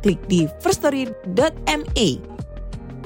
klik 0.00 0.20
di 0.26 0.48
firststory.me. 0.64 2.08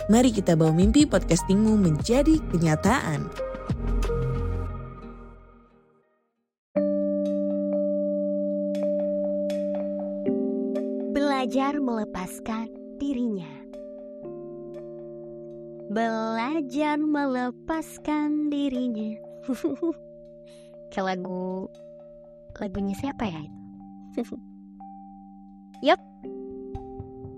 Mari 0.05 0.31
kita 0.31 0.55
bawa 0.55 0.71
mimpi 0.71 1.09
podcastingmu 1.09 1.81
menjadi 1.81 2.39
kenyataan. 2.53 3.25
Belajar 11.15 11.81
melepaskan 11.81 12.69
dirinya. 13.01 13.51
Belajar 15.89 16.97
melepaskan 17.01 18.53
dirinya. 18.53 19.19
Kayak 20.93 21.19
lagu 21.19 21.69
lagunya 22.61 22.95
siapa 22.97 23.27
ya 23.27 23.41
itu? 23.43 24.23
Yup. 25.91 26.14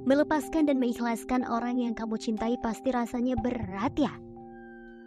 Melepaskan 0.06 0.70
dan 0.70 0.78
mengikhlaskan 0.78 1.42
orang 1.42 1.82
yang 1.82 1.90
kamu 1.90 2.14
cintai 2.14 2.54
pasti 2.62 2.94
rasanya 2.94 3.34
berat 3.42 3.90
ya. 3.98 4.14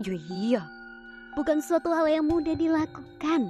Ya 0.03 0.19
iya. 0.27 0.63
Bukan 1.39 1.63
suatu 1.63 1.95
hal 1.95 2.11
yang 2.11 2.27
mudah 2.27 2.51
dilakukan. 2.51 3.47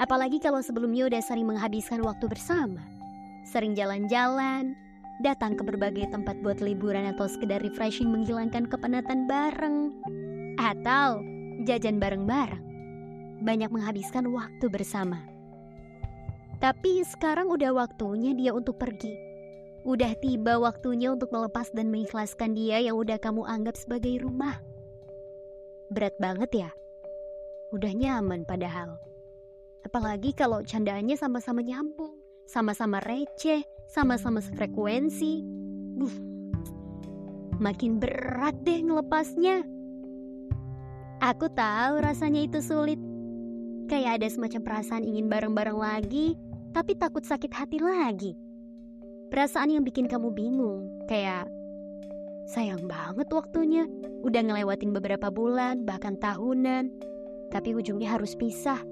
Apalagi 0.00 0.40
kalau 0.40 0.64
sebelumnya 0.64 1.12
udah 1.12 1.20
sering 1.20 1.44
menghabiskan 1.44 2.00
waktu 2.00 2.24
bersama. 2.24 2.80
Sering 3.44 3.76
jalan-jalan, 3.76 4.72
datang 5.20 5.60
ke 5.60 5.62
berbagai 5.66 6.08
tempat 6.08 6.40
buat 6.40 6.64
liburan 6.64 7.04
atau 7.12 7.28
sekedar 7.28 7.60
refreshing 7.60 8.08
menghilangkan 8.08 8.64
kepenatan 8.64 9.28
bareng. 9.28 9.92
Atau 10.56 11.20
jajan 11.68 12.00
bareng-bareng. 12.00 12.64
Banyak 13.44 13.68
menghabiskan 13.68 14.24
waktu 14.32 14.72
bersama. 14.72 15.20
Tapi 16.64 17.04
sekarang 17.04 17.52
udah 17.52 17.76
waktunya 17.76 18.32
dia 18.32 18.56
untuk 18.56 18.80
pergi. 18.80 19.31
Udah 19.82 20.14
tiba 20.14 20.62
waktunya 20.62 21.10
untuk 21.10 21.34
melepas 21.34 21.74
dan 21.74 21.90
mengikhlaskan 21.90 22.54
dia 22.54 22.78
yang 22.78 22.94
udah 22.94 23.18
kamu 23.18 23.42
anggap 23.42 23.74
sebagai 23.74 24.22
rumah. 24.22 24.62
Berat 25.90 26.14
banget 26.22 26.50
ya? 26.54 26.70
Udah 27.74 27.90
nyaman 27.90 28.46
padahal. 28.46 28.94
Apalagi 29.82 30.30
kalau 30.38 30.62
candaannya 30.62 31.18
sama-sama 31.18 31.66
nyambung, 31.66 32.14
sama-sama 32.46 33.02
receh, 33.02 33.66
sama-sama 33.90 34.38
sefrekuensi. 34.38 35.42
Uh, 35.98 36.16
makin 37.58 37.98
berat 37.98 38.54
deh 38.62 38.86
ngelepasnya. 38.86 39.66
Aku 41.18 41.50
tahu 41.50 42.06
rasanya 42.06 42.46
itu 42.46 42.62
sulit. 42.62 43.02
Kayak 43.90 44.22
ada 44.22 44.28
semacam 44.30 44.60
perasaan 44.62 45.02
ingin 45.02 45.26
bareng-bareng 45.26 45.78
lagi, 45.78 46.38
tapi 46.70 46.94
takut 46.94 47.26
sakit 47.26 47.50
hati 47.50 47.82
lagi. 47.82 48.51
Perasaan 49.32 49.72
yang 49.72 49.80
bikin 49.80 50.12
kamu 50.12 50.28
bingung, 50.36 50.92
kayak 51.08 51.48
sayang 52.52 52.84
banget 52.84 53.32
waktunya, 53.32 53.88
udah 54.20 54.44
ngelewatin 54.44 54.92
beberapa 54.92 55.32
bulan, 55.32 55.88
bahkan 55.88 56.20
tahunan, 56.20 56.92
tapi 57.48 57.72
ujungnya 57.72 58.12
harus 58.12 58.36
pisah. 58.36 58.84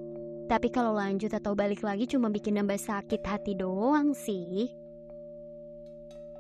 Tapi 0.49 0.73
kalau 0.73 0.97
lanjut 0.97 1.29
atau 1.37 1.53
balik 1.53 1.85
lagi 1.85 2.09
cuma 2.09 2.33
bikin 2.33 2.57
nambah 2.57 2.81
sakit 2.81 3.21
hati 3.21 3.53
doang 3.53 4.17
sih. 4.17 4.73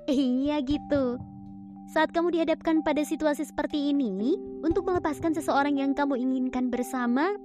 Iya 0.08 0.64
gitu. 0.64 1.20
Saat 1.92 2.16
kamu 2.16 2.40
dihadapkan 2.40 2.80
pada 2.80 3.04
situasi 3.04 3.44
seperti 3.44 3.92
ini, 3.92 4.32
untuk 4.64 4.88
melepaskan 4.88 5.36
seseorang 5.36 5.76
yang 5.76 5.92
kamu 5.92 6.16
inginkan 6.16 6.72
bersama, 6.72 7.36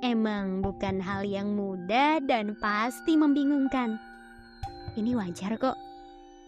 emang 0.00 0.64
bukan 0.64 1.04
hal 1.04 1.20
yang 1.28 1.52
mudah 1.52 2.24
dan 2.24 2.56
pasti 2.64 3.12
membingungkan. 3.12 4.00
Ini 4.92 5.16
wajar 5.16 5.56
kok. 5.56 5.76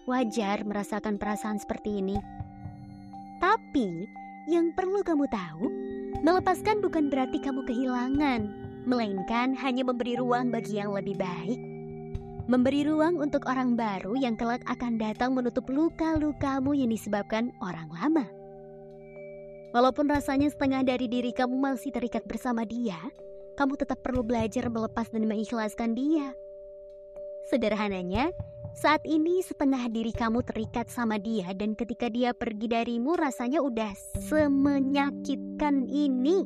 Wajar 0.04 0.68
merasakan 0.68 1.16
perasaan 1.16 1.56
seperti 1.56 2.04
ini. 2.04 2.20
Tapi, 3.40 4.04
yang 4.52 4.76
perlu 4.76 5.00
kamu 5.00 5.24
tahu, 5.32 5.64
melepaskan 6.20 6.84
bukan 6.84 7.08
berarti 7.08 7.40
kamu 7.40 7.64
kehilangan, 7.64 8.40
melainkan 8.84 9.56
hanya 9.56 9.88
memberi 9.88 10.20
ruang 10.20 10.52
bagi 10.52 10.76
yang 10.76 10.92
lebih 10.92 11.16
baik. 11.16 11.56
Memberi 12.44 12.84
ruang 12.84 13.16
untuk 13.16 13.48
orang 13.48 13.72
baru 13.72 14.12
yang 14.20 14.36
kelak 14.36 14.60
akan 14.68 15.00
datang 15.00 15.32
menutup 15.32 15.64
luka-lukamu 15.64 16.76
yang 16.76 16.92
disebabkan 16.92 17.48
orang 17.64 17.88
lama. 17.88 18.28
Walaupun 19.72 20.12
rasanya 20.12 20.52
setengah 20.52 20.84
dari 20.84 21.08
diri 21.08 21.32
kamu 21.32 21.56
masih 21.56 21.96
terikat 21.96 22.28
bersama 22.28 22.68
dia, 22.68 23.00
kamu 23.56 23.80
tetap 23.80 24.04
perlu 24.04 24.20
belajar 24.20 24.68
melepas 24.68 25.08
dan 25.08 25.24
mengikhlaskan 25.24 25.96
dia. 25.96 26.36
Sederhananya, 27.44 28.32
saat 28.72 29.04
ini 29.04 29.44
setengah 29.44 29.92
diri 29.92 30.16
kamu 30.16 30.40
terikat 30.48 30.88
sama 30.88 31.20
dia 31.20 31.52
dan 31.52 31.76
ketika 31.76 32.08
dia 32.08 32.32
pergi 32.32 32.72
darimu 32.72 33.20
rasanya 33.20 33.60
udah 33.60 33.92
semenyakitkan 34.16 35.84
ini. 35.92 36.40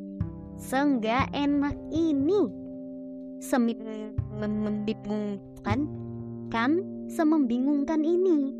Seenggak 0.59 1.31
enak 1.31 1.71
ini. 1.95 2.51
Semembingungkan 3.39 5.87
kan? 6.51 6.83
Semembingungkan 7.07 8.03
ini. 8.03 8.51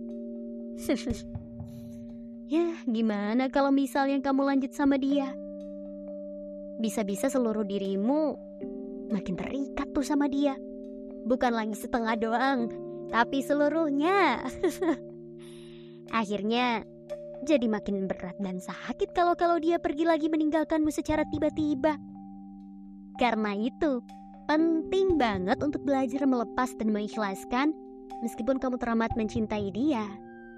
ya, 2.55 2.71
gimana 2.87 3.51
kalau 3.51 3.75
misalnya 3.75 4.23
kamu 4.23 4.47
lanjut 4.47 4.71
sama 4.71 4.95
dia? 4.95 5.35
Bisa-bisa 6.79 7.27
seluruh 7.27 7.67
dirimu 7.67 8.39
makin 9.11 9.35
terikat 9.35 9.91
tuh 9.91 10.07
sama 10.07 10.31
dia 10.31 10.55
bukan 11.25 11.51
lagi 11.55 11.75
setengah 11.75 12.15
doang, 12.19 12.59
tapi 13.09 13.41
seluruhnya. 13.41 14.43
Akhirnya 16.19 16.83
jadi 17.47 17.65
makin 17.71 18.09
berat 18.09 18.35
dan 18.41 18.59
sakit 18.59 19.15
kalau 19.15 19.33
kalau 19.37 19.55
dia 19.61 19.79
pergi 19.79 20.03
lagi 20.03 20.27
meninggalkanmu 20.27 20.91
secara 20.91 21.23
tiba-tiba. 21.31 21.95
Karena 23.19 23.55
itu, 23.55 24.03
penting 24.47 25.19
banget 25.19 25.59
untuk 25.59 25.83
belajar 25.83 26.23
melepas 26.23 26.71
dan 26.79 26.91
mengikhlaskan 26.91 27.75
meskipun 28.23 28.59
kamu 28.59 28.75
teramat 28.79 29.11
mencintai 29.15 29.71
dia. 29.71 30.03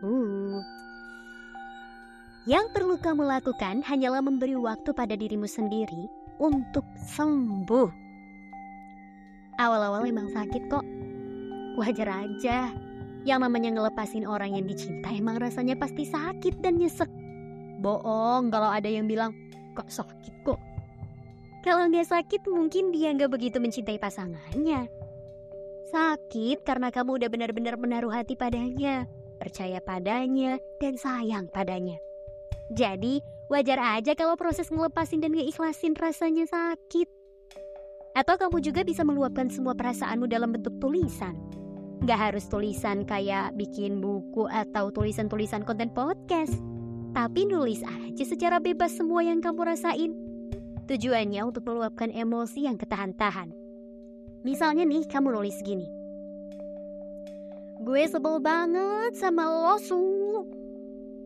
Uh. 0.02 0.62
Yang 2.50 2.74
perlu 2.74 2.98
kamu 2.98 3.30
lakukan 3.30 3.86
hanyalah 3.86 4.26
memberi 4.26 4.58
waktu 4.58 4.98
pada 4.98 5.14
dirimu 5.14 5.46
sendiri 5.46 6.10
untuk 6.42 6.82
sembuh. 6.98 8.01
Awal-awal 9.62 10.10
emang 10.10 10.26
sakit 10.34 10.74
kok. 10.74 10.82
Wajar 11.78 12.10
aja. 12.26 12.74
Yang 13.22 13.40
namanya 13.46 13.70
ngelepasin 13.78 14.26
orang 14.26 14.58
yang 14.58 14.66
dicinta 14.66 15.14
emang 15.14 15.38
rasanya 15.38 15.78
pasti 15.78 16.10
sakit 16.10 16.66
dan 16.66 16.82
nyesek. 16.82 17.06
Bohong 17.78 18.50
kalau 18.50 18.74
ada 18.74 18.90
yang 18.90 19.06
bilang, 19.06 19.38
kok 19.78 19.86
sakit 19.86 20.34
kok. 20.42 20.58
Kalau 21.62 21.86
nggak 21.94 22.10
sakit 22.10 22.42
mungkin 22.50 22.90
dia 22.90 23.14
nggak 23.14 23.30
begitu 23.30 23.62
mencintai 23.62 24.02
pasangannya. 24.02 24.90
Sakit 25.94 26.66
karena 26.66 26.90
kamu 26.90 27.22
udah 27.22 27.30
benar-benar 27.30 27.78
menaruh 27.78 28.10
hati 28.10 28.34
padanya, 28.34 29.06
percaya 29.38 29.78
padanya, 29.78 30.58
dan 30.82 30.98
sayang 30.98 31.46
padanya. 31.54 32.02
Jadi 32.74 33.22
wajar 33.54 33.78
aja 33.78 34.18
kalau 34.18 34.34
proses 34.42 34.74
ngelepasin 34.74 35.22
dan 35.22 35.38
ngeikhlasin 35.38 35.94
rasanya 35.94 36.50
sakit. 36.50 37.21
Atau 38.12 38.36
kamu 38.36 38.60
juga 38.60 38.84
bisa 38.84 39.08
meluapkan 39.08 39.48
semua 39.48 39.72
perasaanmu 39.72 40.28
dalam 40.28 40.52
bentuk 40.52 40.76
tulisan. 40.84 41.40
Gak 42.04 42.20
harus 42.32 42.50
tulisan 42.50 43.08
kayak 43.08 43.56
bikin 43.56 44.04
buku 44.04 44.50
atau 44.52 44.92
tulisan-tulisan 44.92 45.64
konten 45.64 45.94
podcast. 45.94 46.58
Tapi 47.12 47.48
nulis 47.48 47.84
aja 47.84 48.24
secara 48.24 48.58
bebas 48.60 48.96
semua 48.96 49.24
yang 49.24 49.40
kamu 49.40 49.64
rasain. 49.64 50.12
Tujuannya 50.90 51.42
untuk 51.46 51.68
meluapkan 51.72 52.12
emosi 52.12 52.68
yang 52.68 52.76
ketahan-tahan. 52.76 53.54
Misalnya 54.42 54.84
nih, 54.84 55.06
kamu 55.08 55.38
nulis 55.38 55.62
gini. 55.62 55.88
Gue 57.86 58.10
sebel 58.10 58.42
banget 58.42 59.16
sama 59.16 59.46
lo, 59.48 59.78
Su. 59.80 60.02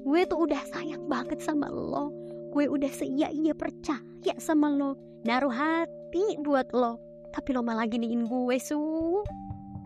Gue 0.06 0.28
tuh 0.30 0.46
udah 0.46 0.62
sayang 0.70 1.10
banget 1.10 1.42
sama 1.42 1.72
lo. 1.72 2.14
Gue 2.54 2.70
udah 2.70 2.92
seia-ia 2.92 3.58
percaya 3.58 4.36
sama 4.38 4.70
lo. 4.70 5.00
Naruh 5.26 5.50
hati 5.50 6.05
hati 6.16 6.40
buat 6.40 6.72
lo 6.72 6.96
Tapi 7.36 7.52
lo 7.52 7.60
malah 7.60 7.84
giniin 7.92 8.24
gue 8.24 8.56
su 8.56 8.80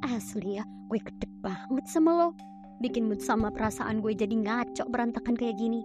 Asli 0.06 0.62
ya 0.62 0.64
gue 0.86 1.02
gede 1.02 1.26
banget 1.42 1.90
sama 1.90 2.14
lo 2.14 2.30
bikin 2.78 3.10
mood 3.10 3.18
sama 3.18 3.50
perasaan 3.50 3.98
gue 4.00 4.16
jadi 4.16 4.32
ngaco 4.32 4.88
berantakan 4.88 5.36
kayak 5.36 5.60
gini. 5.60 5.84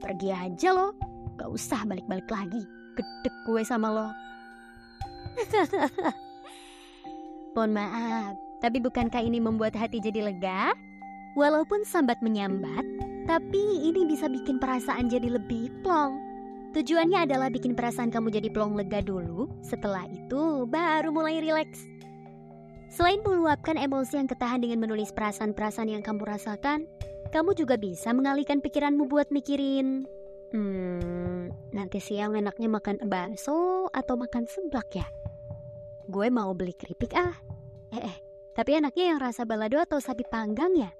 Pergi 0.00 0.32
aja 0.32 0.72
lo, 0.72 0.96
gak 1.36 1.52
usah 1.52 1.84
balik-balik 1.84 2.24
lagi. 2.32 2.64
Gedek 2.96 3.34
gue 3.44 3.60
sama 3.60 3.92
lo. 3.92 4.08
Mohon 7.52 7.72
maaf, 7.76 8.32
tapi 8.64 8.80
bukankah 8.80 9.20
ini 9.20 9.36
membuat 9.36 9.76
hati 9.76 10.00
jadi 10.00 10.32
lega? 10.32 10.72
Walaupun 11.36 11.84
sambat 11.84 12.16
menyambat, 12.24 12.88
tapi 13.28 13.84
ini 13.84 14.08
bisa 14.08 14.24
bikin 14.24 14.56
perasaan 14.56 15.12
jadi 15.12 15.36
lebih 15.36 15.68
plong. 15.84 16.29
Tujuannya 16.70 17.26
adalah 17.26 17.50
bikin 17.50 17.74
perasaan 17.74 18.14
kamu 18.14 18.30
jadi 18.30 18.48
plong 18.54 18.78
lega 18.78 19.02
dulu, 19.02 19.50
setelah 19.58 20.06
itu 20.06 20.70
baru 20.70 21.10
mulai 21.10 21.42
rileks. 21.42 21.82
Selain 22.90 23.18
meluapkan 23.26 23.74
emosi 23.74 24.22
yang 24.22 24.30
ketahan 24.30 24.62
dengan 24.62 24.82
menulis 24.82 25.10
perasaan-perasaan 25.10 25.90
yang 25.90 26.02
kamu 26.02 26.22
rasakan, 26.26 26.86
kamu 27.34 27.58
juga 27.58 27.74
bisa 27.74 28.14
mengalihkan 28.14 28.62
pikiranmu 28.62 29.10
buat 29.10 29.34
mikirin, 29.34 30.06
hmm, 30.54 31.74
nanti 31.74 31.98
siang 32.02 32.34
enaknya 32.34 32.66
makan 32.66 32.98
bakso 33.06 33.86
atau 33.94 34.14
makan 34.18 34.46
seblak 34.46 34.90
ya? 34.94 35.06
Gue 36.10 36.30
mau 36.30 36.50
beli 36.54 36.74
keripik 36.74 37.14
ah. 37.14 37.34
Eh, 37.94 38.02
eh, 38.02 38.16
tapi 38.54 38.78
enaknya 38.78 39.14
yang 39.14 39.18
rasa 39.22 39.46
balado 39.46 39.78
atau 39.78 40.02
sapi 40.02 40.26
panggang 40.26 40.74
ya? 40.74 40.90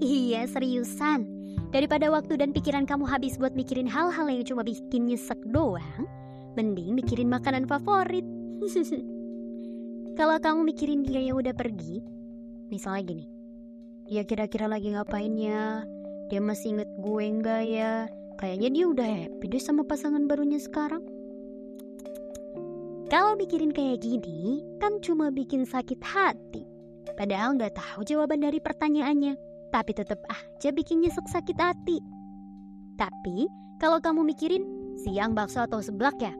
Iya, 0.00 0.44
seriusan. 0.48 1.35
Daripada 1.74 2.08
waktu 2.08 2.40
dan 2.40 2.56
pikiran 2.56 2.88
kamu 2.88 3.04
habis 3.04 3.36
buat 3.36 3.52
mikirin 3.52 3.90
hal-hal 3.90 4.30
yang 4.30 4.46
cuma 4.46 4.62
bikin 4.64 5.12
nyesek 5.12 5.36
doang, 5.50 6.08
mending 6.56 6.96
mikirin 6.96 7.28
makanan 7.28 7.68
favorit. 7.68 8.24
Kalau 10.18 10.36
kamu 10.40 10.72
mikirin 10.72 11.04
dia 11.04 11.20
yang 11.20 11.36
udah 11.36 11.52
pergi, 11.52 12.00
misalnya 12.72 13.02
gini, 13.04 13.26
dia 14.08 14.24
kira-kira 14.24 14.64
lagi 14.64 14.96
ngapain 14.96 15.34
ya? 15.36 15.84
Dia 16.32 16.40
masih 16.40 16.78
inget 16.78 16.90
gue 16.96 17.22
enggak 17.22 17.62
ya? 17.68 18.08
Kayaknya 18.40 18.68
dia 18.72 18.84
udah 18.88 19.08
happy 19.08 19.44
deh 19.48 19.60
sama 19.60 19.84
pasangan 19.84 20.24
barunya 20.24 20.56
sekarang. 20.56 21.04
Kalau 23.06 23.38
mikirin 23.38 23.70
kayak 23.70 24.02
gini, 24.02 24.64
kan 24.82 24.98
cuma 24.98 25.30
bikin 25.30 25.62
sakit 25.62 26.00
hati. 26.02 26.66
Padahal 27.14 27.54
nggak 27.54 27.78
tahu 27.78 28.02
jawaban 28.02 28.42
dari 28.42 28.58
pertanyaannya, 28.58 29.38
tapi 29.76 29.92
tetap 29.92 30.16
aja 30.32 30.72
bikin 30.72 31.04
nyesek 31.04 31.28
sakit 31.28 31.60
hati. 31.60 32.00
Tapi 32.96 33.44
kalau 33.76 34.00
kamu 34.00 34.24
mikirin 34.24 34.64
siang 35.04 35.36
bakso 35.36 35.60
atau 35.60 35.84
seblak 35.84 36.16
ya, 36.16 36.32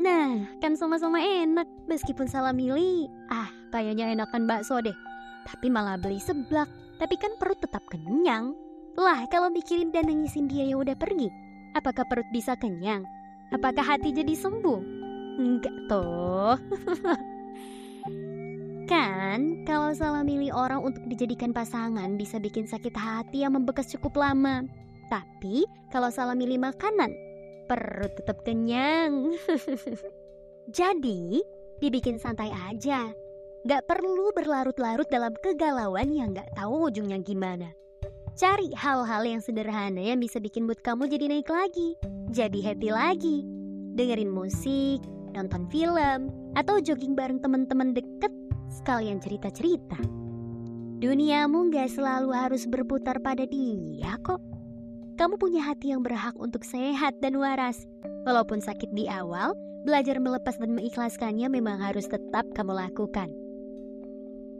nah 0.00 0.40
kan 0.64 0.72
sama-sama 0.72 1.20
enak. 1.20 1.68
Meskipun 1.84 2.24
salah 2.24 2.56
milih, 2.56 3.12
ah 3.28 3.52
kayaknya 3.76 4.16
enakan 4.16 4.48
bakso 4.48 4.80
deh. 4.80 4.96
Tapi 5.44 5.68
malah 5.68 6.00
beli 6.00 6.16
seblak, 6.16 6.72
tapi 6.96 7.20
kan 7.20 7.36
perut 7.36 7.60
tetap 7.60 7.84
kenyang. 7.92 8.56
Lah 8.96 9.28
kalau 9.28 9.52
mikirin 9.52 9.92
dan 9.92 10.08
nangisin 10.08 10.48
dia 10.48 10.64
yang 10.64 10.80
udah 10.80 10.96
pergi, 10.96 11.28
apakah 11.76 12.08
perut 12.08 12.28
bisa 12.32 12.56
kenyang? 12.56 13.04
Apakah 13.52 13.84
hati 13.84 14.16
jadi 14.16 14.32
sembuh? 14.32 14.80
Enggak 15.36 15.76
toh. 15.92 16.56
kan, 18.92 19.64
kalau 19.64 19.88
salah 19.96 20.20
milih 20.20 20.52
orang 20.52 20.84
untuk 20.84 21.00
dijadikan 21.08 21.56
pasangan 21.56 22.20
bisa 22.20 22.36
bikin 22.36 22.68
sakit 22.68 22.92
hati 22.92 23.40
yang 23.40 23.56
membekas 23.56 23.88
cukup 23.88 24.20
lama. 24.20 24.68
Tapi, 25.08 25.64
kalau 25.88 26.12
salah 26.12 26.36
milih 26.36 26.60
makanan, 26.60 27.08
perut 27.72 28.12
tetap 28.20 28.44
kenyang. 28.44 29.32
Jadi, 30.78 31.40
dibikin 31.80 32.20
santai 32.20 32.52
aja. 32.52 33.08
Gak 33.64 33.88
perlu 33.88 34.28
berlarut-larut 34.36 35.08
dalam 35.08 35.32
kegalauan 35.40 36.12
yang 36.12 36.36
gak 36.36 36.52
tahu 36.52 36.92
ujungnya 36.92 37.16
gimana. 37.24 37.72
Cari 38.36 38.76
hal-hal 38.76 39.24
yang 39.24 39.40
sederhana 39.40 40.04
yang 40.04 40.20
bisa 40.20 40.36
bikin 40.36 40.68
mood 40.68 40.80
kamu 40.80 41.04
jadi 41.08 41.28
naik 41.32 41.48
lagi, 41.52 41.96
jadi 42.32 42.72
happy 42.72 42.88
lagi. 42.88 43.44
Dengerin 43.92 44.32
musik, 44.32 45.04
nonton 45.36 45.68
film, 45.68 46.32
atau 46.56 46.80
jogging 46.80 47.12
bareng 47.12 47.44
teman-teman 47.44 47.92
deket 47.92 48.32
sekalian 48.72 49.20
cerita-cerita. 49.20 50.00
Duniamu 51.02 51.68
gak 51.68 51.92
selalu 51.92 52.32
harus 52.32 52.64
berputar 52.64 53.20
pada 53.20 53.44
dia 53.44 54.16
kok. 54.24 54.40
Kamu 55.20 55.36
punya 55.36 55.60
hati 55.60 55.92
yang 55.92 56.00
berhak 56.00 56.32
untuk 56.40 56.64
sehat 56.64 57.20
dan 57.20 57.36
waras. 57.36 57.84
Walaupun 58.24 58.64
sakit 58.64 58.90
di 58.96 59.10
awal, 59.10 59.52
belajar 59.84 60.16
melepas 60.16 60.56
dan 60.56 60.72
mengikhlaskannya 60.72 61.52
memang 61.52 61.82
harus 61.82 62.08
tetap 62.08 62.48
kamu 62.56 62.72
lakukan. 62.88 63.28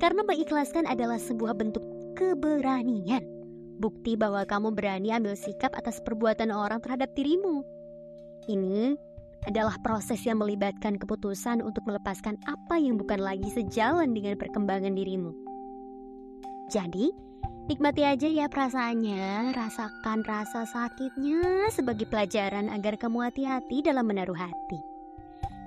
Karena 0.02 0.26
mengikhlaskan 0.26 0.84
adalah 0.90 1.16
sebuah 1.16 1.54
bentuk 1.54 1.82
keberanian. 2.18 3.22
Bukti 3.78 4.18
bahwa 4.18 4.42
kamu 4.44 4.74
berani 4.74 5.14
ambil 5.14 5.38
sikap 5.38 5.72
atas 5.78 6.02
perbuatan 6.02 6.50
orang 6.50 6.82
terhadap 6.82 7.14
dirimu. 7.14 7.62
Ini 8.50 8.98
adalah 9.46 9.74
proses 9.82 10.22
yang 10.22 10.38
melibatkan 10.38 10.98
keputusan 10.98 11.62
untuk 11.62 11.82
melepaskan 11.86 12.38
apa 12.46 12.78
yang 12.78 12.94
bukan 12.98 13.18
lagi 13.18 13.50
sejalan 13.50 14.14
dengan 14.14 14.38
perkembangan 14.38 14.94
dirimu. 14.94 15.34
Jadi, 16.70 17.10
nikmati 17.66 18.02
aja 18.06 18.28
ya 18.30 18.46
perasaannya, 18.46 19.52
rasakan 19.52 20.22
rasa 20.24 20.64
sakitnya 20.64 21.68
sebagai 21.74 22.06
pelajaran 22.06 22.70
agar 22.70 22.94
kamu 22.96 23.28
hati-hati 23.28 23.82
dalam 23.82 24.06
menaruh 24.06 24.38
hati. 24.38 24.80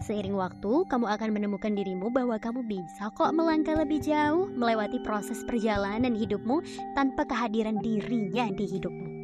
Seiring 0.03 0.35
waktu, 0.35 0.83
kamu 0.91 1.07
akan 1.07 1.29
menemukan 1.31 1.71
dirimu 1.71 2.11
bahwa 2.11 2.35
kamu 2.35 2.67
bisa 2.67 3.09
kok 3.15 3.31
melangkah 3.31 3.79
lebih 3.79 4.03
jauh 4.03 4.45
melewati 4.51 4.99
proses 5.01 5.41
perjalanan 5.47 6.11
hidupmu 6.11 6.61
tanpa 6.93 7.23
kehadiran 7.23 7.79
dirinya 7.79 8.51
di 8.51 8.65
hidupmu. 8.69 9.14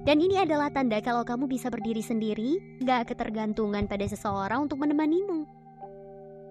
Dan 0.00 0.16
ini 0.24 0.40
adalah 0.40 0.72
tanda 0.72 0.96
kalau 1.04 1.22
kamu 1.28 1.44
bisa 1.44 1.68
berdiri 1.68 2.00
sendiri, 2.00 2.56
gak 2.80 3.12
ketergantungan 3.12 3.84
pada 3.84 4.08
seseorang 4.08 4.64
untuk 4.64 4.80
menemanimu. 4.80 5.44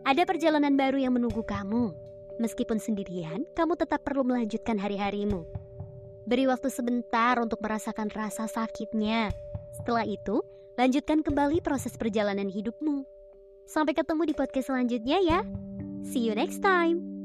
Ada 0.06 0.24
perjalanan 0.26 0.78
baru 0.78 1.02
yang 1.02 1.18
menunggu 1.18 1.42
kamu. 1.42 1.92
Meskipun 2.40 2.80
sendirian, 2.80 3.44
kamu 3.58 3.76
tetap 3.76 4.06
perlu 4.06 4.24
melanjutkan 4.24 4.80
hari-harimu. 4.80 5.44
Beri 6.30 6.46
waktu 6.46 6.70
sebentar 6.72 7.42
untuk 7.42 7.60
merasakan 7.60 8.08
rasa 8.14 8.46
sakitnya. 8.46 9.34
Setelah 9.76 10.06
itu, 10.06 10.40
lanjutkan 10.78 11.26
kembali 11.26 11.60
proses 11.60 11.98
perjalanan 11.98 12.48
hidupmu. 12.48 13.04
Sampai 13.66 13.98
ketemu 13.98 14.30
di 14.30 14.34
podcast 14.38 14.72
selanjutnya 14.72 15.20
ya. 15.20 15.40
See 16.06 16.26
you 16.30 16.38
next 16.38 16.64
time. 16.64 17.19